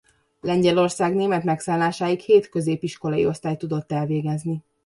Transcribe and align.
Lengyelország 0.39 1.15
német 1.15 1.43
megszállásáig 1.43 2.19
hét 2.19 2.49
középiskolai 2.49 3.25
osztályt 3.25 3.57
tudott 3.57 3.91
elvégezni. 3.91 4.63